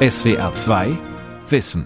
[0.00, 0.96] SWR 2
[1.48, 1.84] Wissen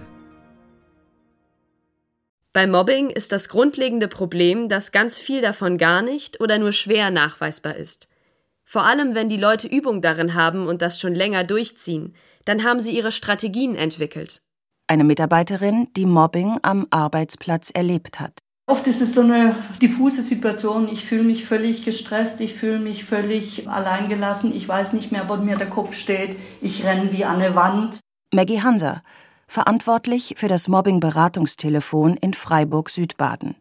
[2.53, 7.11] Bei Mobbing ist das grundlegende Problem, dass ganz viel davon gar nicht oder nur schwer
[7.11, 8.11] nachweisbar ist.
[8.65, 12.15] Vor allem, wenn die Leute Übung darin haben und das schon länger durchziehen,
[12.45, 14.43] dann haben sie ihre Strategien entwickelt.
[14.89, 18.41] Eine Mitarbeiterin, die Mobbing am Arbeitsplatz erlebt hat.
[18.73, 20.89] Oft ist es so eine diffuse Situation.
[20.89, 24.57] Ich fühle mich völlig gestresst, ich fühle mich völlig alleingelassen.
[24.57, 26.39] Ich weiß nicht mehr, wo mir der Kopf steht.
[26.63, 28.01] Ich renne wie an eine Wand.
[28.33, 29.03] Maggie Hanser,
[29.47, 33.57] verantwortlich für das Mobbing-Beratungstelefon in Freiburg-Südbaden.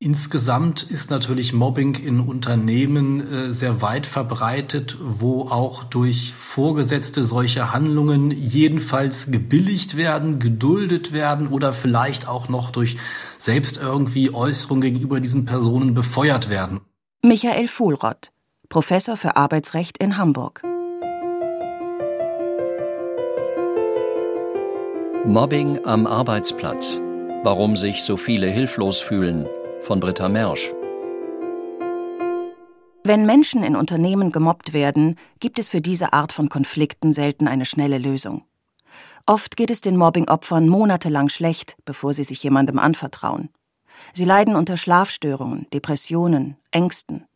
[0.00, 7.72] Insgesamt ist natürlich Mobbing in Unternehmen äh, sehr weit verbreitet, wo auch durch Vorgesetzte solche
[7.72, 12.98] Handlungen jedenfalls gebilligt werden, geduldet werden oder vielleicht auch noch durch
[13.38, 16.80] selbst irgendwie Äußerungen gegenüber diesen Personen befeuert werden.
[17.22, 18.30] Michael Fuhlrott,
[18.68, 20.62] Professor für Arbeitsrecht in Hamburg.
[25.24, 27.00] Mobbing am Arbeitsplatz.
[27.42, 29.46] Warum sich so viele hilflos fühlen
[29.84, 30.72] von Britta Mersch.
[33.04, 37.66] Wenn Menschen in Unternehmen gemobbt werden, gibt es für diese Art von Konflikten selten eine
[37.66, 38.44] schnelle Lösung.
[39.26, 43.50] Oft geht es den Mobbing-Opfern monatelang schlecht, bevor sie sich jemandem anvertrauen.
[44.12, 47.26] Sie leiden unter Schlafstörungen, Depressionen, Ängsten.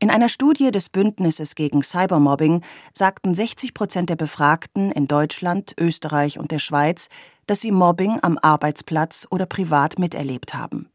[0.00, 2.62] In einer Studie des Bündnisses gegen Cybermobbing
[2.94, 7.08] sagten 60 Prozent der Befragten in Deutschland, Österreich und der Schweiz,
[7.46, 10.90] dass sie Mobbing am Arbeitsplatz oder privat miterlebt haben.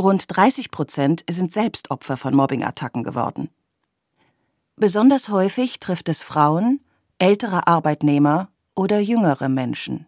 [0.00, 3.48] Rund 30 Prozent sind selbst Opfer von Mobbingattacken geworden.
[4.76, 6.80] Besonders häufig trifft es Frauen,
[7.18, 10.06] ältere Arbeitnehmer oder jüngere Menschen.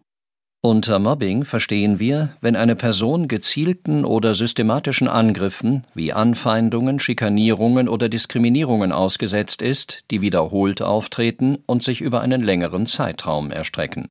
[0.61, 8.09] Unter Mobbing verstehen wir, wenn eine Person gezielten oder systematischen Angriffen wie Anfeindungen, Schikanierungen oder
[8.09, 14.07] Diskriminierungen ausgesetzt ist, die wiederholt auftreten und sich über einen längeren Zeitraum erstrecken.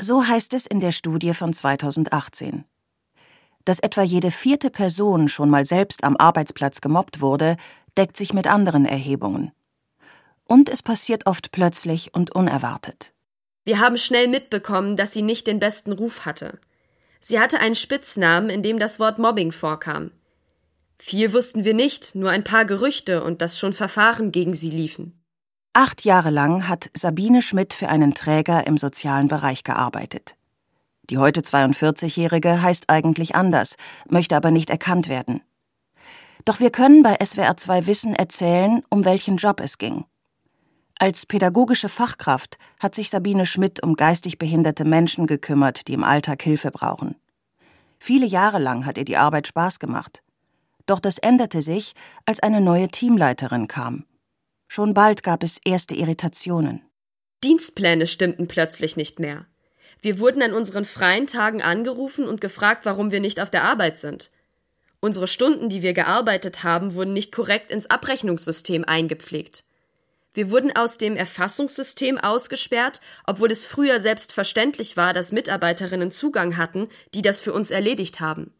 [0.00, 2.66] So heißt es in der Studie von 2018
[3.64, 7.56] dass etwa jede vierte Person schon mal selbst am Arbeitsplatz gemobbt wurde,
[7.96, 9.52] deckt sich mit anderen Erhebungen.
[10.48, 13.12] Und es passiert oft plötzlich und unerwartet.
[13.64, 16.58] Wir haben schnell mitbekommen, dass sie nicht den besten Ruf hatte.
[17.20, 20.10] Sie hatte einen Spitznamen, in dem das Wort Mobbing vorkam.
[20.98, 25.20] Viel wussten wir nicht, nur ein paar Gerüchte und dass schon Verfahren gegen sie liefen.
[25.72, 30.36] Acht Jahre lang hat Sabine Schmidt für einen Träger im sozialen Bereich gearbeitet.
[31.10, 33.76] Die heute 42-Jährige heißt eigentlich anders,
[34.08, 35.40] möchte aber nicht erkannt werden.
[36.44, 40.04] Doch wir können bei SWR 2 Wissen erzählen, um welchen Job es ging.
[40.98, 46.42] Als pädagogische Fachkraft hat sich Sabine Schmidt um geistig behinderte Menschen gekümmert, die im Alltag
[46.42, 47.16] Hilfe brauchen.
[47.98, 50.22] Viele Jahre lang hat ihr die Arbeit Spaß gemacht.
[50.86, 51.94] Doch das änderte sich,
[52.26, 54.04] als eine neue Teamleiterin kam.
[54.68, 56.82] Schon bald gab es erste Irritationen.
[57.44, 59.46] Dienstpläne stimmten plötzlich nicht mehr.
[60.02, 63.98] Wir wurden an unseren freien Tagen angerufen und gefragt, warum wir nicht auf der Arbeit
[63.98, 64.30] sind.
[65.00, 69.64] Unsere Stunden, die wir gearbeitet haben, wurden nicht korrekt ins Abrechnungssystem eingepflegt.
[70.34, 76.88] Wir wurden aus dem Erfassungssystem ausgesperrt, obwohl es früher selbstverständlich war, dass Mitarbeiterinnen Zugang hatten,
[77.14, 78.52] die das für uns erledigt haben.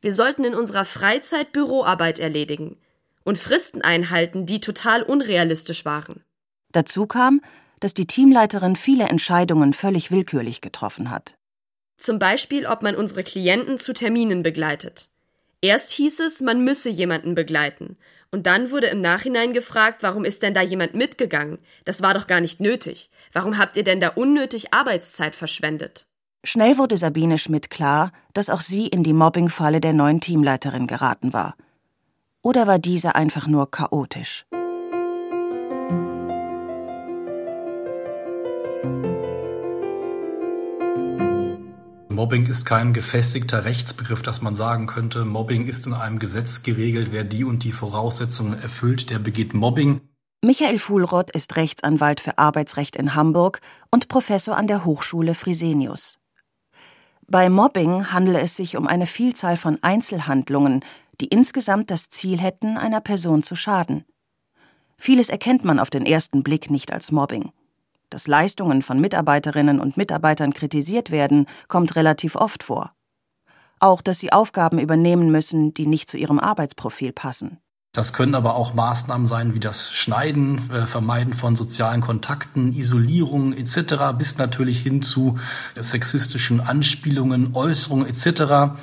[0.00, 2.78] Wir sollten in unserer Freizeit Büroarbeit erledigen
[3.22, 6.24] und Fristen einhalten, die total unrealistisch waren.
[6.72, 7.40] Dazu kam,
[7.84, 11.34] dass die Teamleiterin viele Entscheidungen völlig willkürlich getroffen hat.
[11.98, 15.10] Zum Beispiel, ob man unsere Klienten zu Terminen begleitet.
[15.60, 17.98] Erst hieß es, man müsse jemanden begleiten.
[18.30, 21.58] Und dann wurde im Nachhinein gefragt, warum ist denn da jemand mitgegangen?
[21.84, 23.10] Das war doch gar nicht nötig.
[23.34, 26.06] Warum habt ihr denn da unnötig Arbeitszeit verschwendet?
[26.42, 31.34] Schnell wurde Sabine Schmidt klar, dass auch sie in die Mobbingfalle der neuen Teamleiterin geraten
[31.34, 31.54] war.
[32.40, 34.46] Oder war diese einfach nur chaotisch?
[42.24, 47.08] Mobbing ist kein gefestigter Rechtsbegriff, dass man sagen könnte, Mobbing ist in einem Gesetz geregelt,
[47.10, 50.00] wer die und die Voraussetzungen erfüllt, der begeht Mobbing.
[50.40, 56.18] Michael Fuhlrott ist Rechtsanwalt für Arbeitsrecht in Hamburg und Professor an der Hochschule Frisenius.
[57.26, 60.82] Bei Mobbing handele es sich um eine Vielzahl von Einzelhandlungen,
[61.20, 64.06] die insgesamt das Ziel hätten, einer Person zu schaden.
[64.96, 67.52] Vieles erkennt man auf den ersten Blick nicht als Mobbing.
[68.14, 72.94] Dass Leistungen von Mitarbeiterinnen und Mitarbeitern kritisiert werden, kommt relativ oft vor.
[73.80, 77.58] Auch, dass sie Aufgaben übernehmen müssen, die nicht zu ihrem Arbeitsprofil passen.
[77.94, 83.52] Das können aber auch Maßnahmen sein wie das Schneiden, äh, Vermeiden von sozialen Kontakten, Isolierung
[83.52, 84.12] etc.
[84.18, 85.38] bis natürlich hin zu
[85.76, 88.74] sexistischen Anspielungen, Äußerungen etc.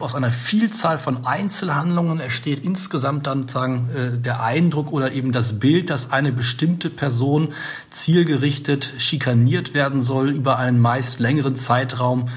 [0.00, 5.60] Aus einer Vielzahl von Einzelhandlungen entsteht insgesamt dann sagen äh, der Eindruck oder eben das
[5.60, 7.54] Bild, dass eine bestimmte Person
[7.90, 12.28] zielgerichtet schikaniert werden soll über einen meist längeren Zeitraum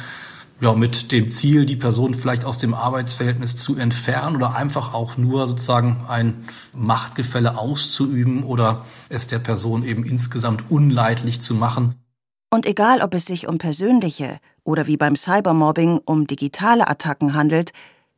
[0.62, 5.18] ja, mit dem Ziel, die Person vielleicht aus dem Arbeitsverhältnis zu entfernen oder einfach auch
[5.18, 11.96] nur sozusagen ein Machtgefälle auszuüben oder es der Person eben insgesamt unleidlich zu machen.
[12.50, 17.72] Und egal, ob es sich um persönliche oder wie beim Cybermobbing um digitale Attacken handelt,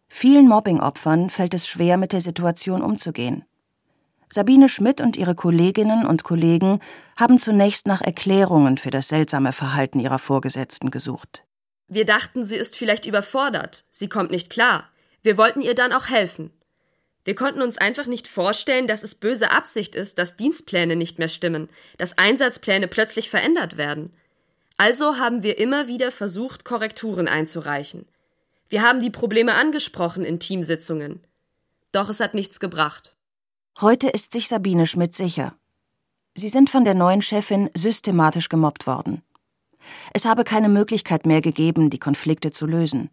[0.07, 3.43] vielen Mobbingopfern fällt es schwer, mit der Situation umzugehen.
[4.29, 6.79] Sabine Schmidt und ihre Kolleginnen und Kollegen
[7.19, 11.43] haben zunächst nach Erklärungen für das seltsame Verhalten ihrer Vorgesetzten gesucht.
[11.93, 14.89] Wir dachten, sie ist vielleicht überfordert, sie kommt nicht klar.
[15.23, 16.53] Wir wollten ihr dann auch helfen.
[17.25, 21.27] Wir konnten uns einfach nicht vorstellen, dass es böse Absicht ist, dass Dienstpläne nicht mehr
[21.27, 21.67] stimmen,
[21.97, 24.13] dass Einsatzpläne plötzlich verändert werden.
[24.77, 28.07] Also haben wir immer wieder versucht, Korrekturen einzureichen.
[28.69, 31.19] Wir haben die Probleme angesprochen in Teamsitzungen.
[31.91, 33.17] Doch es hat nichts gebracht.
[33.81, 35.55] Heute ist sich Sabine Schmidt sicher.
[36.35, 39.23] Sie sind von der neuen Chefin systematisch gemobbt worden.
[40.13, 43.09] Es habe keine Möglichkeit mehr gegeben, die Konflikte zu lösen.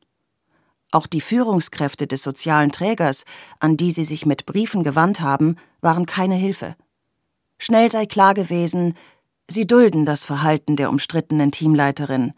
[0.90, 3.24] Auch die Führungskräfte des sozialen Trägers,
[3.60, 6.76] an die sie sich mit Briefen gewandt haben, waren keine Hilfe.
[7.58, 8.96] Schnell sei klar gewesen,
[9.48, 12.32] sie dulden das Verhalten der umstrittenen Teamleiterin,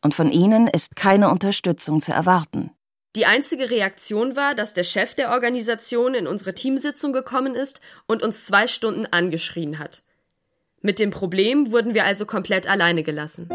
[0.00, 2.70] und von ihnen ist keine Unterstützung zu erwarten.
[3.16, 8.22] Die einzige Reaktion war, dass der Chef der Organisation in unsere Teamsitzung gekommen ist und
[8.22, 10.02] uns zwei Stunden angeschrien hat.
[10.82, 13.48] Mit dem Problem wurden wir also komplett alleine gelassen.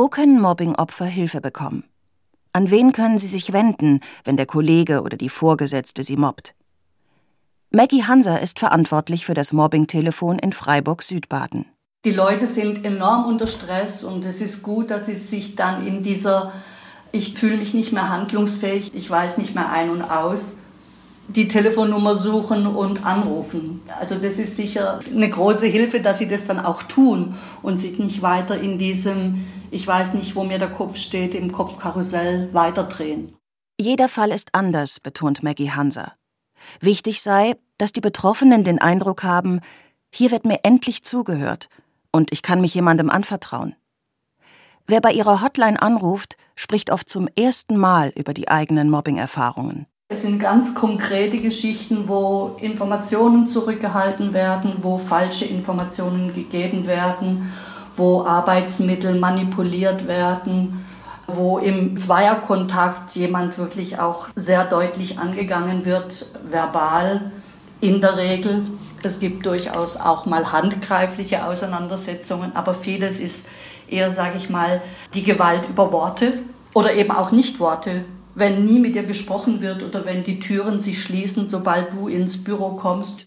[0.00, 1.84] Wo können Mobbingopfer Hilfe bekommen?
[2.54, 6.54] An wen können sie sich wenden, wenn der Kollege oder die Vorgesetzte sie mobbt?
[7.70, 11.66] Maggie Hanser ist verantwortlich für das Mobbing-Telefon in Freiburg-Südbaden.
[12.06, 16.02] Die Leute sind enorm unter Stress und es ist gut, dass sie sich dann in
[16.02, 16.50] dieser
[17.12, 20.56] ich fühle mich nicht mehr handlungsfähig, ich weiß nicht mehr ein und aus,
[21.36, 23.82] die Telefonnummer suchen und anrufen.
[23.98, 27.98] Also das ist sicher eine große Hilfe, dass sie das dann auch tun und sich
[27.98, 33.36] nicht weiter in diesem ich weiß nicht, wo mir der Kopf steht, im Kopfkarussell weiterdrehen.
[33.80, 36.14] Jeder Fall ist anders, betont Maggie Hanser.
[36.80, 39.60] Wichtig sei, dass die Betroffenen den Eindruck haben,
[40.12, 41.68] hier wird mir endlich zugehört
[42.12, 43.74] und ich kann mich jemandem anvertrauen.
[44.86, 49.86] Wer bei ihrer Hotline anruft, spricht oft zum ersten Mal über die eigenen Mobbing-Erfahrungen.
[50.12, 57.52] Es sind ganz konkrete Geschichten, wo Informationen zurückgehalten werden, wo falsche Informationen gegeben werden
[58.00, 60.86] wo Arbeitsmittel manipuliert werden,
[61.26, 67.30] wo im Zweierkontakt jemand wirklich auch sehr deutlich angegangen wird, verbal
[67.80, 68.64] in der Regel.
[69.02, 73.50] Es gibt durchaus auch mal handgreifliche Auseinandersetzungen, aber vieles ist
[73.88, 74.82] eher, sage ich mal,
[75.14, 76.32] die Gewalt über Worte
[76.74, 78.04] oder eben auch nicht Worte.
[78.40, 82.42] Wenn nie mit dir gesprochen wird oder wenn die Türen sich schließen, sobald du ins
[82.42, 83.26] Büro kommst,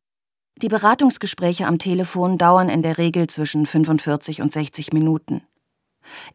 [0.60, 5.44] die Beratungsgespräche am Telefon dauern in der Regel zwischen 45 und 60 Minuten.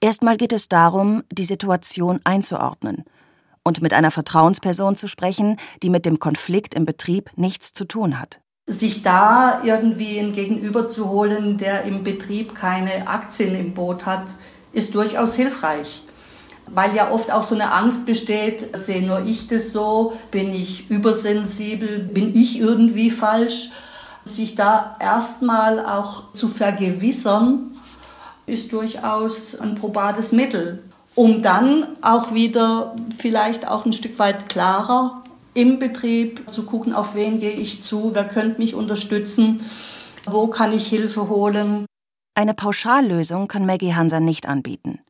[0.01, 3.05] Erstmal geht es darum, die Situation einzuordnen
[3.65, 8.21] und mit einer Vertrauensperson zu sprechen, die mit dem Konflikt im Betrieb nichts zu tun
[8.21, 8.41] hat.
[8.69, 14.27] Sich da irgendwie ein Gegenüber zu holen, der im Betrieb keine Aktien im Boot hat,
[14.73, 16.05] ist durchaus hilfreich.
[16.75, 20.91] Weil ja oft auch so eine Angst besteht, sehe nur ich das so, bin ich
[20.91, 23.71] übersensibel, bin ich irgendwie falsch
[24.29, 27.73] sich da erstmal auch zu vergewissern,
[28.47, 30.83] ist durchaus ein probates Mittel,
[31.15, 37.15] um dann auch wieder vielleicht auch ein Stück weit klarer im Betrieb zu gucken, auf
[37.15, 39.63] wen gehe ich zu, wer könnte mich unterstützen,
[40.27, 41.87] wo kann ich Hilfe holen.
[42.35, 45.01] Eine Pauschallösung kann Maggie Hanser nicht anbieten.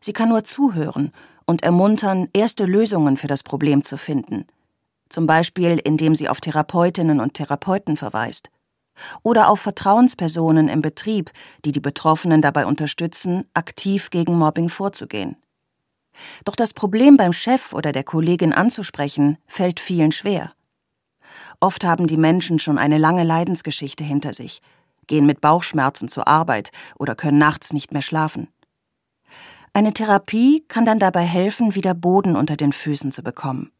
[0.00, 1.12] Sie kann nur zuhören
[1.44, 4.46] und ermuntern, erste Lösungen für das Problem zu finden.
[5.08, 8.50] Zum Beispiel, indem sie auf Therapeutinnen und Therapeuten verweist
[9.22, 11.30] oder auf Vertrauenspersonen im Betrieb,
[11.64, 15.36] die die Betroffenen dabei unterstützen, aktiv gegen Mobbing vorzugehen.
[16.44, 20.52] Doch das Problem beim Chef oder der Kollegin anzusprechen, fällt vielen schwer.
[21.60, 24.60] Oft haben die Menschen schon eine lange Leidensgeschichte hinter sich,
[25.06, 28.48] gehen mit Bauchschmerzen zur Arbeit oder können nachts nicht mehr schlafen.
[29.72, 33.70] Eine Therapie kann dann dabei helfen, wieder Boden unter den Füßen zu bekommen.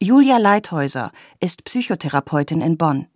[0.00, 1.10] Julia Leithäuser
[1.40, 3.06] ist Psychotherapeutin in Bonn.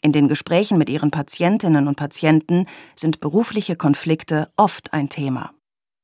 [0.00, 5.52] In den Gesprächen mit ihren Patientinnen und Patienten sind berufliche Konflikte oft ein Thema.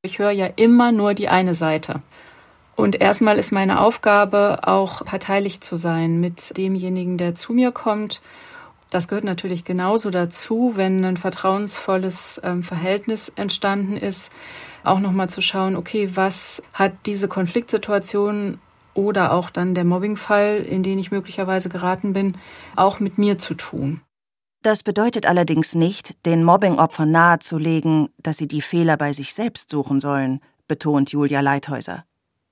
[0.02, 2.00] Ich höre ja immer nur die eine Seite.
[2.76, 8.22] Und erstmal ist meine Aufgabe auch parteilich zu sein mit demjenigen, der zu mir kommt.
[8.90, 14.30] Das gehört natürlich genauso dazu, wenn ein vertrauensvolles ähm, Verhältnis entstanden ist,
[14.88, 18.58] auch nochmal zu schauen, okay, was hat diese Konfliktsituation
[18.94, 22.36] oder auch dann der Mobbingfall, in den ich möglicherweise geraten bin,
[22.74, 24.00] auch mit mir zu tun.
[24.62, 30.00] Das bedeutet allerdings nicht, den Mobbingopfern nahezulegen, dass sie die Fehler bei sich selbst suchen
[30.00, 32.04] sollen, betont Julia Leithäuser.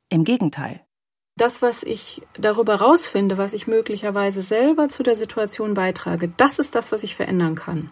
[0.09, 0.83] Im Gegenteil.
[1.37, 6.75] Das, was ich darüber rausfinde, was ich möglicherweise selber zu der Situation beitrage, das ist
[6.75, 7.90] das, was ich verändern kann.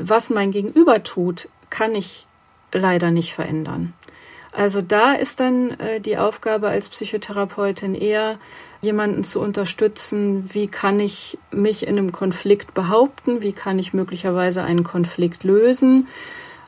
[0.00, 2.26] Was mein Gegenüber tut, kann ich
[2.72, 3.94] leider nicht verändern.
[4.52, 8.38] Also da ist dann äh, die Aufgabe als Psychotherapeutin eher,
[8.82, 14.62] jemanden zu unterstützen, wie kann ich mich in einem Konflikt behaupten, wie kann ich möglicherweise
[14.62, 16.08] einen Konflikt lösen.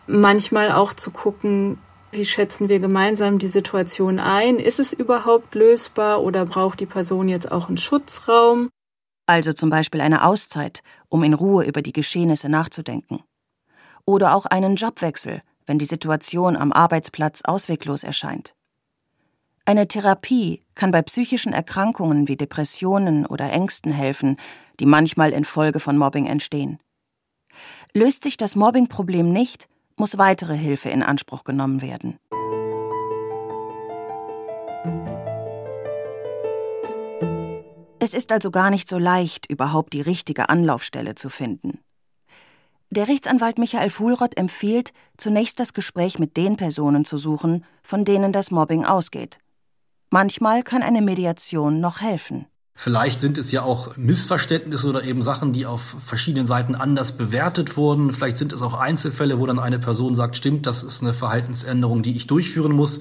[0.06, 1.78] Manchmal auch zu gucken,
[2.12, 4.58] wie schätzen wir gemeinsam die Situation ein?
[4.58, 8.68] Ist es überhaupt lösbar oder braucht die Person jetzt auch einen Schutzraum?
[9.26, 13.22] Also zum Beispiel eine Auszeit, um in Ruhe über die Geschehnisse nachzudenken.
[14.04, 18.54] Oder auch einen Jobwechsel, wenn die Situation am Arbeitsplatz ausweglos erscheint.
[19.64, 24.36] Eine Therapie kann bei psychischen Erkrankungen wie Depressionen oder Ängsten helfen,
[24.80, 26.78] die manchmal infolge von Mobbing entstehen.
[27.94, 32.18] Löst sich das Mobbingproblem nicht, muss weitere Hilfe in Anspruch genommen werden.
[38.00, 41.78] Es ist also gar nicht so leicht, überhaupt die richtige Anlaufstelle zu finden.
[42.94, 48.34] Der Rechtsanwalt Michael Fuhlrott empfiehlt, zunächst das Gespräch mit den Personen zu suchen, von denen
[48.34, 49.38] das Mobbing ausgeht.
[50.10, 52.44] Manchmal kann eine Mediation noch helfen.
[52.74, 57.78] Vielleicht sind es ja auch Missverständnisse oder eben Sachen, die auf verschiedenen Seiten anders bewertet
[57.78, 58.12] wurden.
[58.12, 62.02] Vielleicht sind es auch Einzelfälle, wo dann eine Person sagt, stimmt, das ist eine Verhaltensänderung,
[62.02, 63.00] die ich durchführen muss.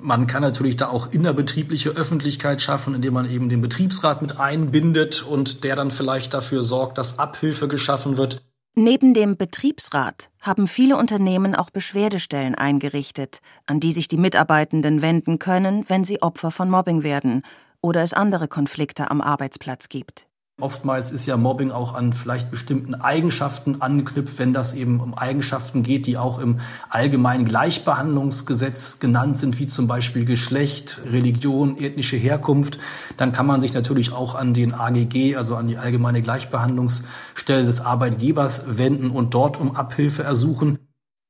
[0.00, 5.22] Man kann natürlich da auch innerbetriebliche Öffentlichkeit schaffen, indem man eben den Betriebsrat mit einbindet
[5.22, 8.42] und der dann vielleicht dafür sorgt, dass Abhilfe geschaffen wird.
[8.76, 15.38] Neben dem Betriebsrat haben viele Unternehmen auch Beschwerdestellen eingerichtet, an die sich die Mitarbeitenden wenden
[15.40, 17.42] können, wenn sie Opfer von Mobbing werden
[17.82, 20.29] oder es andere Konflikte am Arbeitsplatz gibt.
[20.60, 25.82] Oftmals ist ja Mobbing auch an vielleicht bestimmten Eigenschaften angeknüpft, wenn das eben um Eigenschaften
[25.82, 32.78] geht, die auch im allgemeinen Gleichbehandlungsgesetz genannt sind, wie zum Beispiel Geschlecht, Religion, ethnische Herkunft.
[33.16, 37.80] Dann kann man sich natürlich auch an den AGG, also an die allgemeine Gleichbehandlungsstelle des
[37.80, 40.78] Arbeitgebers wenden und dort um Abhilfe ersuchen.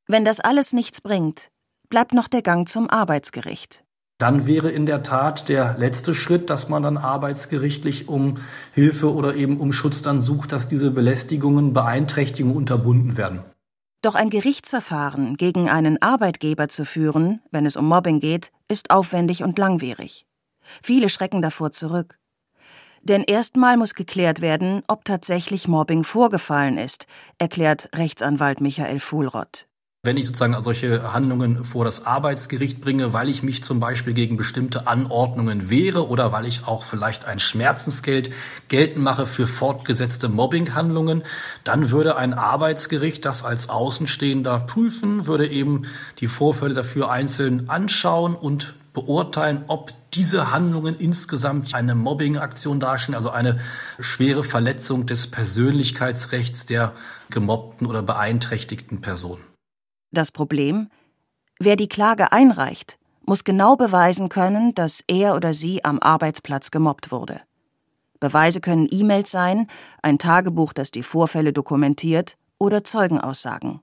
[0.06, 1.48] Wenn das alles nichts bringt,
[1.88, 3.84] bleibt noch der Gang zum Arbeitsgericht.
[4.20, 8.36] Dann wäre in der Tat der letzte Schritt, dass man dann arbeitsgerichtlich um
[8.74, 13.42] Hilfe oder eben um Schutz dann sucht, dass diese Belästigungen, Beeinträchtigungen unterbunden werden.
[14.02, 19.42] Doch ein Gerichtsverfahren gegen einen Arbeitgeber zu führen, wenn es um Mobbing geht, ist aufwendig
[19.42, 20.26] und langwierig.
[20.82, 22.18] Viele schrecken davor zurück.
[23.00, 27.06] Denn erstmal muss geklärt werden, ob tatsächlich Mobbing vorgefallen ist,
[27.38, 29.69] erklärt Rechtsanwalt Michael Fuhlrott.
[30.02, 34.38] Wenn ich sozusagen solche Handlungen vor das Arbeitsgericht bringe, weil ich mich zum Beispiel gegen
[34.38, 38.32] bestimmte Anordnungen wehre oder weil ich auch vielleicht ein Schmerzensgeld
[38.68, 41.22] geltend mache für fortgesetzte Mobbinghandlungen,
[41.64, 45.82] dann würde ein Arbeitsgericht das als Außenstehender prüfen, würde eben
[46.18, 53.28] die Vorfälle dafür einzeln anschauen und beurteilen, ob diese Handlungen insgesamt eine Mobbingaktion darstellen, also
[53.28, 53.60] eine
[53.98, 56.94] schwere Verletzung des Persönlichkeitsrechts der
[57.28, 59.40] gemobbten oder beeinträchtigten Person.
[60.12, 60.90] Das Problem?
[61.60, 67.12] Wer die Klage einreicht, muss genau beweisen können, dass er oder sie am Arbeitsplatz gemobbt
[67.12, 67.42] wurde.
[68.18, 69.68] Beweise können E-Mails sein,
[70.02, 73.80] ein Tagebuch, das die Vorfälle dokumentiert, oder Zeugenaussagen.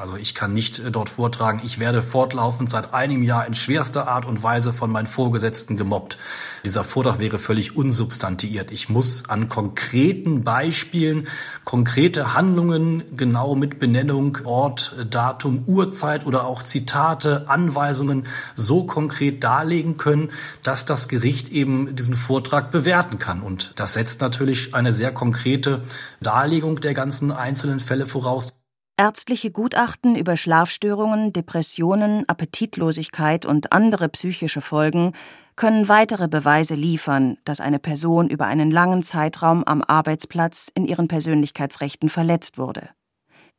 [0.00, 4.08] Also ich kann nicht äh, dort vortragen, ich werde fortlaufend seit einem Jahr in schwerster
[4.08, 6.16] Art und Weise von meinen Vorgesetzten gemobbt.
[6.64, 8.70] Dieser Vortrag wäre völlig unsubstantiiert.
[8.70, 11.28] Ich muss an konkreten Beispielen,
[11.64, 19.98] konkrete Handlungen, genau mit Benennung, Ort, Datum, Uhrzeit oder auch Zitate, Anweisungen so konkret darlegen
[19.98, 20.30] können,
[20.62, 23.42] dass das Gericht eben diesen Vortrag bewerten kann.
[23.42, 25.82] Und das setzt natürlich eine sehr konkrete
[26.22, 28.59] Darlegung der ganzen einzelnen Fälle voraus.
[29.00, 35.14] Ärztliche Gutachten über Schlafstörungen, Depressionen, Appetitlosigkeit und andere psychische Folgen
[35.56, 41.08] können weitere Beweise liefern, dass eine Person über einen langen Zeitraum am Arbeitsplatz in ihren
[41.08, 42.90] Persönlichkeitsrechten verletzt wurde.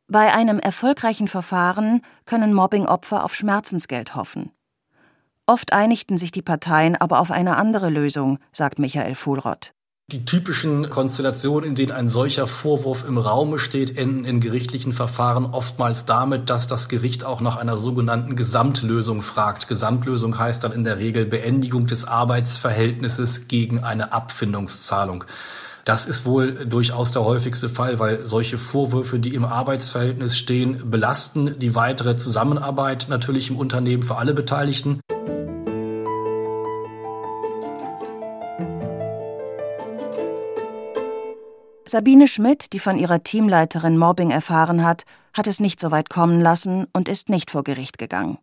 [0.06, 4.52] Bei einem erfolgreichen Verfahren können Mobbingopfer auf Schmerzensgeld hoffen.
[5.46, 9.74] Oft einigten sich die Parteien aber auf eine andere Lösung, sagt Michael Fuhlrott.
[10.12, 15.46] Die typischen Konstellationen, in denen ein solcher Vorwurf im Raume steht, enden in gerichtlichen Verfahren
[15.46, 19.68] oftmals damit, dass das Gericht auch nach einer sogenannten Gesamtlösung fragt.
[19.68, 25.24] Gesamtlösung heißt dann in der Regel Beendigung des Arbeitsverhältnisses gegen eine Abfindungszahlung.
[25.86, 31.58] Das ist wohl durchaus der häufigste Fall, weil solche Vorwürfe, die im Arbeitsverhältnis stehen, belasten
[31.58, 35.00] die weitere Zusammenarbeit natürlich im Unternehmen für alle Beteiligten.
[41.92, 46.40] Sabine Schmidt, die von ihrer Teamleiterin Mobbing erfahren hat, hat es nicht so weit kommen
[46.40, 48.38] lassen und ist nicht vor Gericht gegangen.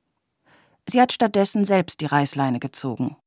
[0.88, 3.18] Sie hat stattdessen selbst die Reißleine gezogen.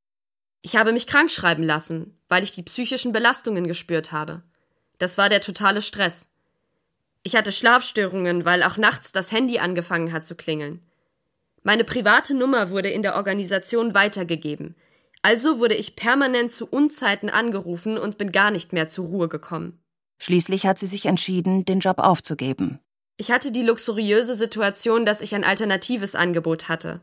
[0.60, 4.44] Ich habe mich krank schreiben lassen, weil ich die psychischen Belastungen gespürt habe.
[4.98, 6.30] Das war der totale Stress.
[7.24, 10.86] Ich hatte Schlafstörungen, weil auch nachts das Handy angefangen hat zu klingeln.
[11.64, 14.76] Meine private Nummer wurde in der Organisation weitergegeben.
[15.22, 19.81] Also wurde ich permanent zu Unzeiten angerufen und bin gar nicht mehr zur Ruhe gekommen.
[20.22, 22.78] Schließlich hat sie sich entschieden, den Job aufzugeben.
[23.16, 27.00] Ich hatte die luxuriöse Situation, dass ich ein alternatives Angebot hatte.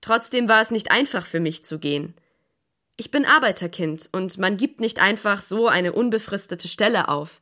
[0.00, 2.12] Trotzdem war es nicht einfach für mich zu gehen.
[2.96, 7.40] Ich bin Arbeiterkind und man gibt nicht einfach so eine unbefristete Stelle auf.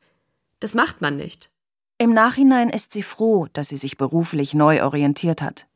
[0.61, 1.53] Das macht man nicht.
[1.97, 5.67] Im Nachhinein ist sie froh, dass sie sich beruflich neu orientiert hat.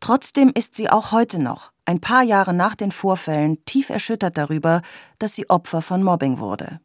[0.00, 4.82] Trotzdem ist sie auch heute noch, ein paar Jahre nach den Vorfällen, tief erschüttert darüber,
[5.20, 6.80] dass sie Opfer von Mobbing wurde.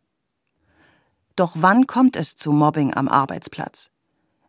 [1.38, 3.92] Doch wann kommt es zu Mobbing am Arbeitsplatz?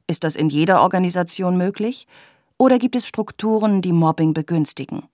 [0.06, 2.06] Ist das in jeder Organisation möglich?
[2.56, 5.06] Oder gibt es Strukturen, die Mobbing begünstigen?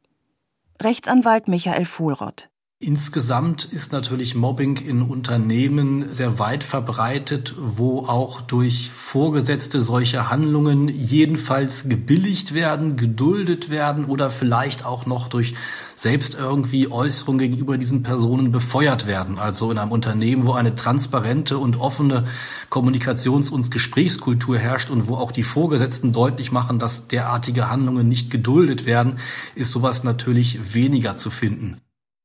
[0.80, 2.48] Rechtsanwalt Michael Vohlrott
[2.86, 10.88] Insgesamt ist natürlich Mobbing in Unternehmen sehr weit verbreitet, wo auch durch Vorgesetzte solche Handlungen
[10.88, 15.54] jedenfalls gebilligt werden, geduldet werden oder vielleicht auch noch durch
[15.96, 19.38] selbst irgendwie Äußerungen gegenüber diesen Personen befeuert werden.
[19.38, 22.24] Also in einem Unternehmen, wo eine transparente und offene
[22.68, 28.30] Kommunikations- und Gesprächskultur herrscht und wo auch die Vorgesetzten deutlich machen, dass derartige Handlungen nicht
[28.30, 29.20] geduldet werden,
[29.54, 31.80] ist sowas natürlich weniger zu finden.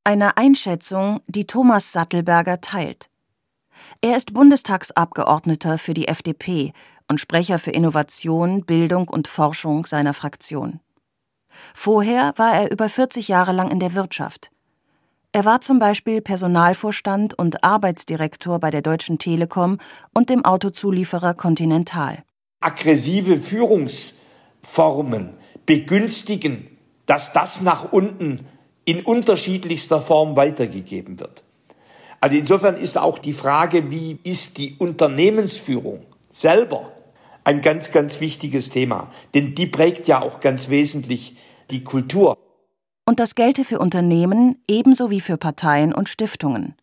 [0.09, 3.11] Eine Einschätzung, die Thomas Sattelberger teilt.
[4.01, 6.73] Er ist Bundestagsabgeordneter für die FDP
[7.07, 10.79] und Sprecher für Innovation, Bildung und Forschung seiner Fraktion.
[11.75, 14.49] Vorher war er über 40 Jahre lang in der Wirtschaft.
[15.31, 19.77] Er war zum Beispiel Personalvorstand und Arbeitsdirektor bei der Deutschen Telekom
[20.11, 22.23] und dem Autozulieferer Continental.
[22.61, 25.35] Aggressive Führungsformen
[25.67, 26.67] begünstigen,
[27.05, 28.47] dass das nach unten
[28.89, 31.43] in unterschiedlichster Form weitergegeben wird.
[32.19, 36.91] Also insofern ist auch die Frage, wie ist die Unternehmensführung selber
[37.43, 39.11] ein ganz, ganz wichtiges Thema.
[39.35, 41.35] Denn die prägt ja auch ganz wesentlich
[41.69, 42.35] die Kultur.
[43.05, 46.73] Und das gelte für Unternehmen ebenso wie für Parteien und Stiftungen.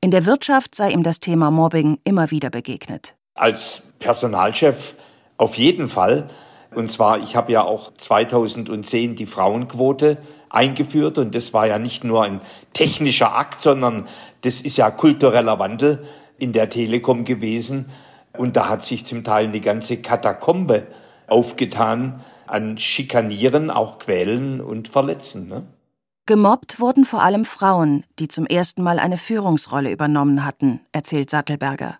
[0.00, 3.16] In der Wirtschaft sei ihm das Thema Mobbing immer wieder begegnet.
[3.34, 4.94] Als Personalchef
[5.38, 6.30] auf jeden Fall.
[6.76, 10.18] Und zwar, ich habe ja auch 2010 die Frauenquote
[10.50, 11.16] eingeführt.
[11.16, 12.42] Und das war ja nicht nur ein
[12.74, 14.06] technischer Akt, sondern
[14.42, 16.06] das ist ja kultureller Wandel
[16.38, 17.86] in der Telekom gewesen.
[18.36, 20.86] Und da hat sich zum Teil eine ganze Katakombe
[21.26, 25.48] aufgetan an Schikanieren, auch Quälen und Verletzen.
[25.48, 25.66] Ne?
[26.26, 31.96] Gemobbt wurden vor allem Frauen, die zum ersten Mal eine Führungsrolle übernommen hatten, erzählt Sattelberger.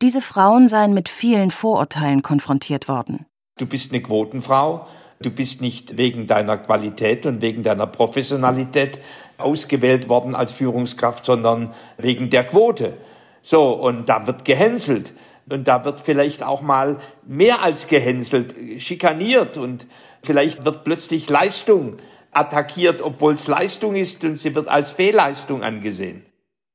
[0.00, 3.26] Diese Frauen seien mit vielen Vorurteilen konfrontiert worden.
[3.62, 4.88] Du bist eine Quotenfrau,
[5.22, 8.98] Du bist nicht wegen deiner Qualität und wegen deiner Professionalität
[9.38, 12.94] ausgewählt worden als Führungskraft, sondern wegen der Quote.
[13.42, 15.14] So, und da wird gehänselt.
[15.48, 19.86] Und da wird vielleicht auch mal mehr als gehänselt, schikaniert und
[20.22, 21.96] vielleicht wird plötzlich Leistung
[22.30, 26.24] attackiert, obwohl es Leistung ist und sie wird als Fehlleistung angesehen.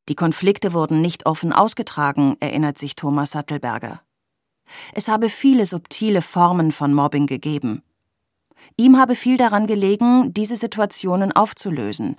[0.09, 4.01] Die Konflikte wurden nicht offen ausgetragen, erinnert sich Thomas Sattelberger.
[4.93, 7.83] Es habe viele subtile Formen von Mobbing gegeben.
[8.77, 12.15] Ihm habe viel daran gelegen, diese Situationen aufzulösen.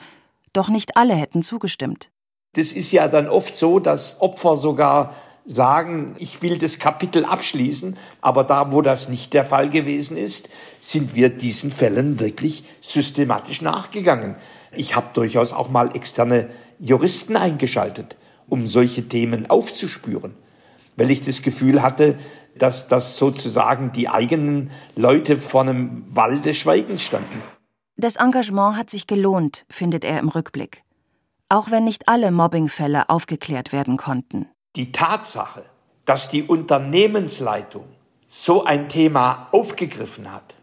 [0.52, 2.10] Doch nicht alle hätten zugestimmt.
[2.54, 7.96] Das ist ja dann oft so, dass Opfer sogar sagen, ich will das Kapitel abschließen,
[8.20, 10.48] aber da, wo das nicht der Fall gewesen ist,
[10.80, 14.36] sind wir diesen Fällen wirklich systematisch nachgegangen.
[14.72, 20.34] Ich habe durchaus auch mal externe Juristen eingeschaltet, um solche Themen aufzuspüren,
[20.98, 22.18] weil ich das Gefühl hatte,
[22.56, 27.40] dass das sozusagen die eigenen Leute vor einem Wall des Schweigens standen.
[27.96, 30.82] Das Engagement hat sich gelohnt, findet er im Rückblick.
[31.48, 34.48] Auch wenn nicht alle Mobbingfälle aufgeklärt werden konnten.
[34.76, 35.64] Die Tatsache,
[36.04, 37.84] dass die Unternehmensleitung
[38.26, 40.56] so ein Thema aufgegriffen hat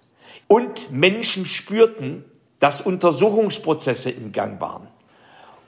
[0.48, 2.26] und Menschen spürten,
[2.60, 4.88] dass Untersuchungsprozesse im Gang waren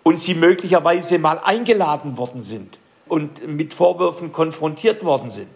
[0.04, 5.50] und sie möglicherweise mal eingeladen worden sind und mit Vorwürfen konfrontiert worden sind,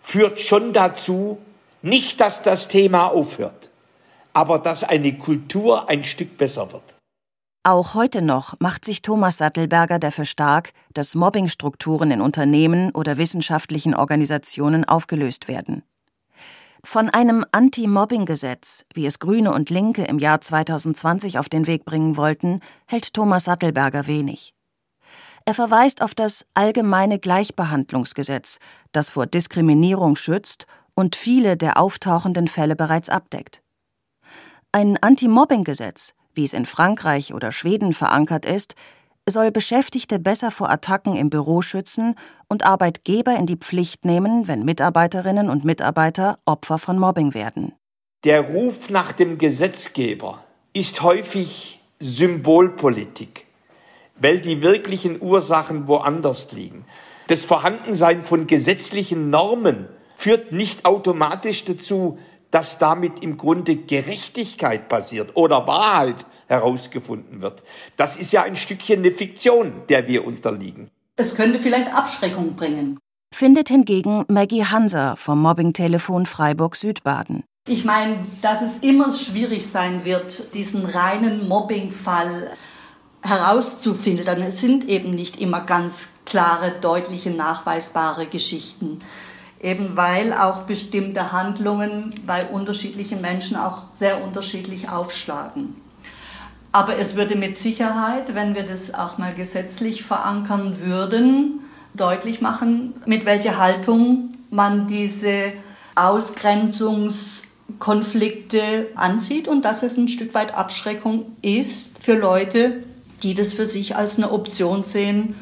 [0.00, 1.38] führt schon dazu,
[1.82, 3.70] nicht, dass das Thema aufhört,
[4.32, 6.82] aber dass eine Kultur ein Stück besser wird.
[7.62, 13.94] Auch heute noch macht sich Thomas Sattelberger dafür stark, dass Mobbingstrukturen in Unternehmen oder wissenschaftlichen
[13.94, 15.82] Organisationen aufgelöst werden.
[16.82, 22.16] Von einem Anti-Mobbing-Gesetz, wie es Grüne und Linke im Jahr 2020 auf den Weg bringen
[22.16, 24.54] wollten, hält Thomas Sattelberger wenig.
[25.44, 28.58] Er verweist auf das Allgemeine Gleichbehandlungsgesetz,
[28.92, 33.62] das vor Diskriminierung schützt und viele der auftauchenden Fälle bereits abdeckt.
[34.72, 38.74] Ein Anti-Mobbing-Gesetz, wie es in Frankreich oder Schweden verankert ist,
[39.28, 42.14] soll Beschäftigte besser vor Attacken im Büro schützen
[42.48, 47.74] und Arbeitgeber in die Pflicht nehmen, wenn Mitarbeiterinnen und Mitarbeiter Opfer von Mobbing werden.
[48.24, 53.46] Der Ruf nach dem Gesetzgeber ist häufig Symbolpolitik,
[54.20, 56.84] weil die wirklichen Ursachen woanders liegen.
[57.26, 62.18] Das Vorhandensein von gesetzlichen Normen führt nicht automatisch dazu,
[62.50, 67.62] dass damit im Grunde Gerechtigkeit passiert oder Wahrheit herausgefunden wird.
[67.96, 70.90] Das ist ja ein Stückchen eine Fiktion, der wir unterliegen.
[71.16, 72.98] Es könnte vielleicht Abschreckung bringen.
[73.32, 77.44] Findet hingegen Maggie Hanser vom Mobbing-Telefon Freiburg-Südbaden.
[77.68, 82.50] Ich meine, dass es immer schwierig sein wird, diesen reinen Mobbing-Fall
[83.22, 84.42] herauszufiltern.
[84.42, 89.00] Es sind eben nicht immer ganz klare, deutliche, nachweisbare Geschichten
[89.62, 95.76] eben weil auch bestimmte Handlungen bei unterschiedlichen Menschen auch sehr unterschiedlich aufschlagen.
[96.72, 101.60] Aber es würde mit Sicherheit, wenn wir das auch mal gesetzlich verankern würden,
[101.94, 105.52] deutlich machen, mit welcher Haltung man diese
[105.96, 112.84] Ausgrenzungskonflikte ansieht und dass es ein Stück weit Abschreckung ist für Leute,
[113.22, 115.34] die das für sich als eine Option sehen,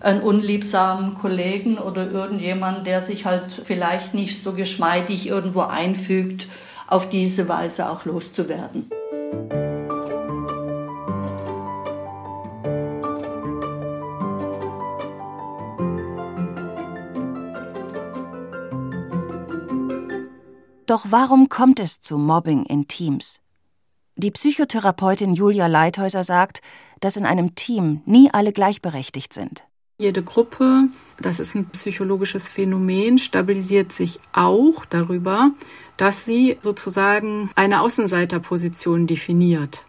[0.00, 6.46] einen unliebsamen Kollegen oder irgendjemand, der sich halt vielleicht nicht so geschmeidig irgendwo einfügt,
[6.86, 8.90] auf diese Weise auch loszuwerden.
[20.86, 23.40] Doch warum kommt es zu Mobbing in Teams?
[24.16, 26.60] Die Psychotherapeutin Julia Leithäuser sagt,
[27.00, 29.64] dass in einem Team nie alle gleichberechtigt sind.
[29.98, 30.88] Jede Gruppe,
[31.20, 35.50] das ist ein psychologisches Phänomen, stabilisiert sich auch darüber,
[35.96, 39.84] dass sie sozusagen eine Außenseiterposition definiert.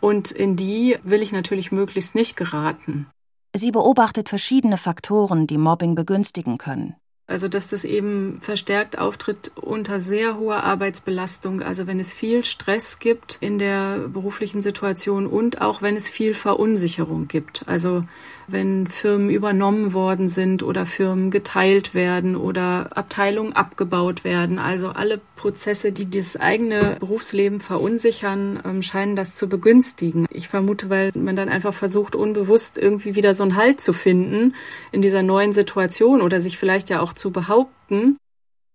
[0.00, 3.06] Und in die will ich natürlich möglichst nicht geraten.
[3.54, 6.96] Sie beobachtet verschiedene Faktoren, die Mobbing begünstigen können.
[7.28, 12.98] Also dass das eben verstärkt auftritt unter sehr hoher Arbeitsbelastung, also wenn es viel Stress
[12.98, 17.64] gibt in der beruflichen Situation und auch wenn es viel Verunsicherung gibt.
[17.66, 18.04] Also
[18.48, 24.58] wenn Firmen übernommen worden sind oder Firmen geteilt werden oder Abteilungen abgebaut werden.
[24.58, 30.26] Also alle Prozesse, die das eigene Berufsleben verunsichern, ähm, scheinen das zu begünstigen.
[30.30, 34.54] Ich vermute, weil man dann einfach versucht, unbewusst irgendwie wieder so einen Halt zu finden
[34.92, 38.16] in dieser neuen Situation oder sich vielleicht ja auch zu behaupten.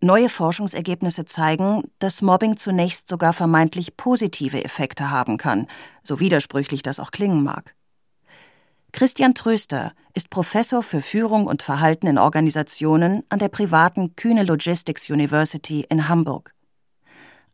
[0.02, 5.68] Neue Forschungsergebnisse zeigen, dass Mobbing zunächst sogar vermeintlich positive Effekte haben kann,
[6.04, 7.74] so widersprüchlich das auch klingen mag.
[8.94, 15.10] Christian Tröster ist Professor für Führung und Verhalten in Organisationen an der privaten Kühne Logistics
[15.10, 16.54] University in Hamburg.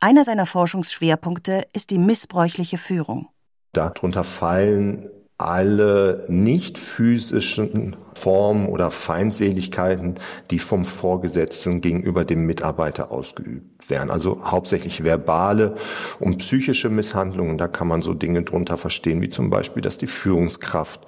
[0.01, 3.29] Einer seiner Forschungsschwerpunkte ist die missbräuchliche Führung.
[3.71, 10.15] Darunter fallen alle nicht physischen Formen oder Feindseligkeiten,
[10.51, 14.11] die vom Vorgesetzten gegenüber dem Mitarbeiter ausgeübt werden.
[14.11, 15.75] Also hauptsächlich verbale
[16.19, 17.57] und psychische Misshandlungen.
[17.57, 21.07] Da kann man so Dinge drunter verstehen, wie zum Beispiel, dass die Führungskraft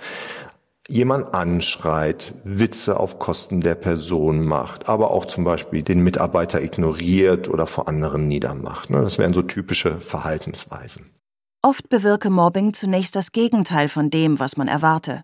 [0.88, 7.50] jemand anschreit, Witze auf Kosten der Person macht, aber auch zum Beispiel den Mitarbeiter ignoriert
[7.50, 8.90] oder vor anderen niedermacht.
[8.90, 9.02] Ne?
[9.02, 11.21] Das wären so typische Verhaltensweisen.
[11.64, 15.24] Oft bewirke Mobbing zunächst das Gegenteil von dem, was man erwarte.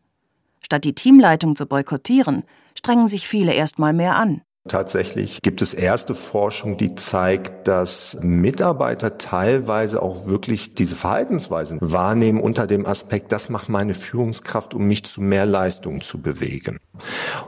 [0.62, 2.44] Statt die Teamleitung zu boykottieren,
[2.76, 4.42] strengen sich viele erstmal mehr an.
[4.68, 12.42] Tatsächlich gibt es erste Forschung, die zeigt, dass Mitarbeiter teilweise auch wirklich diese Verhaltensweisen wahrnehmen
[12.42, 16.80] unter dem Aspekt, das macht meine Führungskraft, um mich zu mehr Leistung zu bewegen.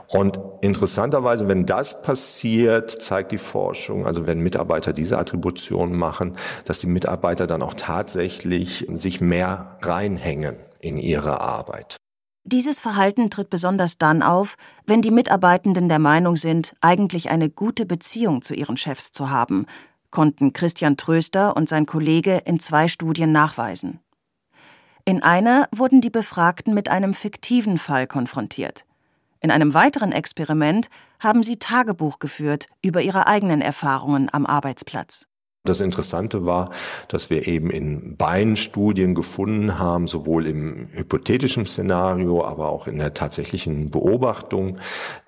[0.08, 6.78] Und interessanterweise, wenn das passiert, zeigt die Forschung, also wenn Mitarbeiter diese Attribution machen, dass
[6.78, 11.99] die Mitarbeiter dann auch tatsächlich sich mehr reinhängen in ihre Arbeit.
[12.50, 17.86] Dieses Verhalten tritt besonders dann auf, wenn die Mitarbeitenden der Meinung sind, eigentlich eine gute
[17.86, 19.66] Beziehung zu ihren Chefs zu haben,
[20.10, 24.00] konnten Christian Tröster und sein Kollege in zwei Studien nachweisen.
[25.04, 28.84] In einer wurden die Befragten mit einem fiktiven Fall konfrontiert.
[29.38, 30.88] In einem weiteren Experiment
[31.20, 35.29] haben sie Tagebuch geführt über ihre eigenen Erfahrungen am Arbeitsplatz.
[35.64, 36.70] Das Interessante war,
[37.08, 42.96] dass wir eben in beiden Studien gefunden haben, sowohl im hypothetischen Szenario, aber auch in
[42.96, 44.78] der tatsächlichen Beobachtung,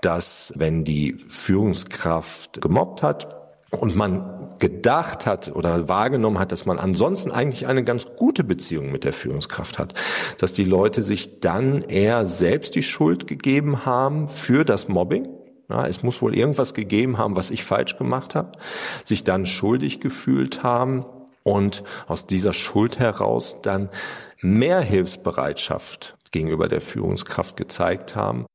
[0.01, 3.43] dass wenn die Führungskraft gemobbt hat,
[3.81, 8.93] und man gedacht hat oder wahrgenommen hat, dass man ansonsten eigentlich eine ganz gute Beziehung
[8.93, 9.95] mit der Führungskraft hat,
[10.39, 15.27] dass die Leute sich dann eher selbst die Schuld gegeben haben für das Mobbing
[15.73, 18.53] ja, es muss wohl irgendwas gegeben haben, was ich falsch gemacht habe,
[19.05, 21.07] sich dann schuldig gefühlt haben
[21.43, 23.89] und aus dieser Schuld heraus dann
[24.41, 28.47] mehr Hilfsbereitschaft gegenüber der Führungskraft gezeigt haben.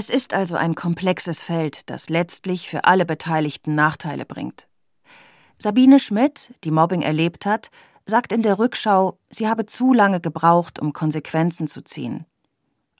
[0.00, 4.68] Es ist also ein komplexes Feld, das letztlich für alle Beteiligten Nachteile bringt.
[5.58, 7.70] Sabine Schmidt, die Mobbing erlebt hat,
[8.06, 12.26] sagt in der Rückschau, sie habe zu lange gebraucht, um Konsequenzen zu ziehen.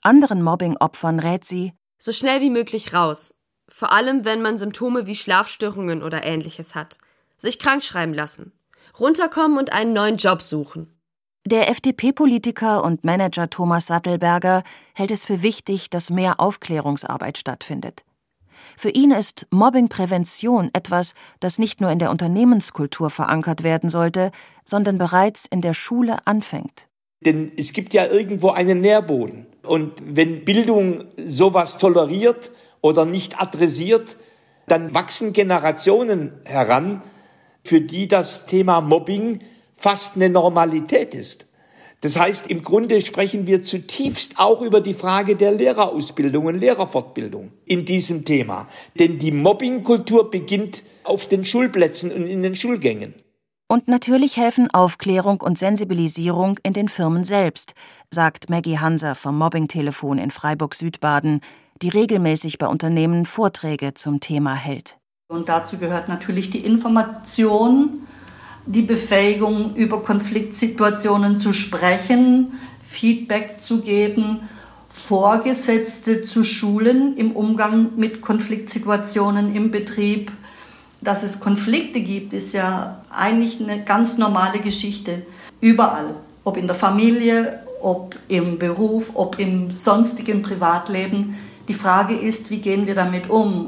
[0.01, 3.33] Anderen Mobbing-Opfern rät sie, so schnell wie möglich raus.
[3.69, 6.97] Vor allem, wenn man Symptome wie Schlafstörungen oder ähnliches hat.
[7.37, 8.51] Sich krank schreiben lassen.
[8.99, 10.93] Runterkommen und einen neuen Job suchen.
[11.45, 18.03] Der FDP-Politiker und Manager Thomas Sattelberger hält es für wichtig, dass mehr Aufklärungsarbeit stattfindet.
[18.75, 24.31] Für ihn ist Mobbingprävention etwas, das nicht nur in der Unternehmenskultur verankert werden sollte,
[24.65, 26.87] sondern bereits in der Schule anfängt.
[27.21, 29.47] Denn es gibt ja irgendwo einen Nährboden.
[29.63, 34.17] Und wenn Bildung sowas toleriert oder nicht adressiert,
[34.67, 37.01] dann wachsen Generationen heran,
[37.63, 39.41] für die das Thema Mobbing
[39.79, 41.45] fast eine Normalität ist.
[42.01, 47.51] Das heißt, im Grunde sprechen wir zutiefst auch über die Frage der Lehrerausbildung und Lehrerfortbildung
[47.65, 48.69] in diesem Thema.
[48.97, 53.15] Denn die Mobbingkultur beginnt auf den Schulplätzen und in den Schulgängen.
[53.67, 57.73] Und natürlich helfen Aufklärung und Sensibilisierung in den Firmen selbst,
[58.09, 61.41] sagt Maggie Hanser vom Mobbing-Telefon in Freiburg-Südbaden,
[61.81, 64.97] die regelmäßig bei Unternehmen Vorträge zum Thema hält.
[65.27, 68.07] Und dazu gehört natürlich die Information
[68.69, 74.47] die Befähigung, über Konfliktsituationen zu sprechen, Feedback zu geben,
[74.89, 80.31] Vorgesetzte zu schulen im Umgang mit Konfliktsituationen im Betrieb.
[81.01, 85.25] Dass es Konflikte gibt, ist ja eigentlich eine ganz normale Geschichte.
[85.61, 86.13] Überall.
[86.43, 91.37] Ob in der Familie, ob im Beruf, ob im sonstigen Privatleben.
[91.67, 93.67] Die Frage ist, wie gehen wir damit um?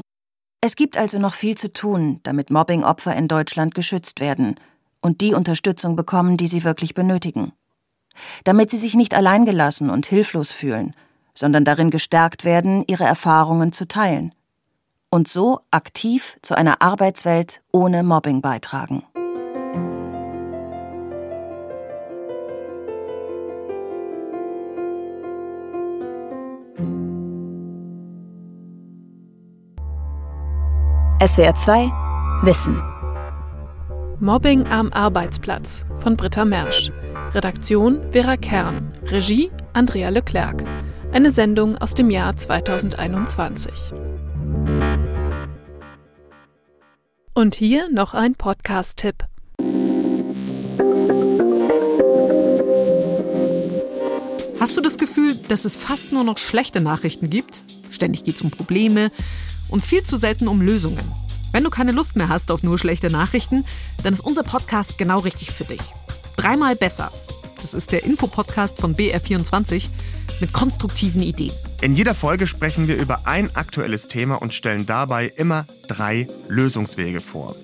[0.60, 4.54] Es gibt also noch viel zu tun, damit Mobbingopfer in Deutschland geschützt werden
[5.02, 7.52] und die Unterstützung bekommen, die sie wirklich benötigen.
[8.44, 10.94] Damit sie sich nicht alleingelassen und hilflos fühlen,
[11.34, 14.34] sondern darin gestärkt werden, ihre Erfahrungen zu teilen.
[15.10, 19.02] Und so aktiv zu einer Arbeitswelt ohne Mobbing beitragen.
[31.24, 31.92] SWR 2
[32.42, 32.91] Wissen
[34.22, 36.92] Mobbing am Arbeitsplatz von Britta Mersch.
[37.34, 38.92] Redaktion Vera Kern.
[39.06, 40.62] Regie Andrea Leclerc.
[41.10, 43.72] Eine Sendung aus dem Jahr 2021.
[47.34, 49.24] Und hier noch ein Podcast-Tipp.
[54.60, 57.64] Hast du das Gefühl, dass es fast nur noch schlechte Nachrichten gibt?
[57.90, 59.10] Ständig geht es um Probleme
[59.68, 61.21] und viel zu selten um Lösungen.
[61.52, 63.64] Wenn du keine Lust mehr hast auf nur schlechte Nachrichten,
[64.02, 65.82] dann ist unser Podcast genau richtig für dich.
[66.36, 67.12] Dreimal besser.
[67.60, 69.88] Das ist der Infopodcast von BR24
[70.40, 71.52] mit konstruktiven Ideen.
[71.82, 77.20] In jeder Folge sprechen wir über ein aktuelles Thema und stellen dabei immer drei Lösungswege
[77.20, 77.54] vor.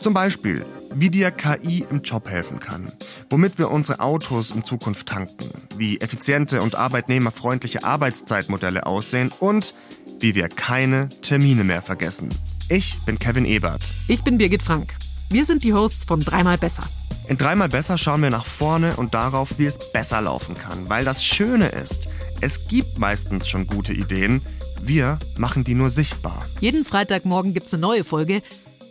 [0.00, 2.92] Zum Beispiel, wie dir KI im Job helfen kann,
[3.30, 9.74] womit wir unsere Autos in Zukunft tanken, wie effiziente und arbeitnehmerfreundliche Arbeitszeitmodelle aussehen und
[10.20, 12.28] wie wir keine Termine mehr vergessen.
[12.70, 13.82] Ich bin Kevin Ebert.
[14.08, 14.94] Ich bin Birgit Frank.
[15.28, 16.84] Wir sind die Hosts von Dreimal Besser.
[17.28, 20.88] In Dreimal Besser schauen wir nach vorne und darauf, wie es besser laufen kann.
[20.88, 22.08] Weil das Schöne ist,
[22.40, 24.40] es gibt meistens schon gute Ideen.
[24.80, 26.46] Wir machen die nur sichtbar.
[26.60, 28.42] Jeden Freitagmorgen gibt es eine neue Folge,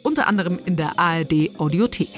[0.04, 2.10] unter anderem in der ARD Audiothek.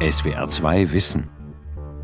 [0.00, 1.33] SWR 2 Wissen.